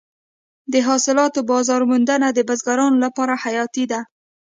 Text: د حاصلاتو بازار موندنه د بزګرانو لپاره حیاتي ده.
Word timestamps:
د 0.73 0.75
حاصلاتو 0.87 1.39
بازار 1.51 1.81
موندنه 1.89 2.27
د 2.33 2.39
بزګرانو 2.49 2.97
لپاره 3.05 3.33
حیاتي 3.43 3.85
ده. 3.91 4.01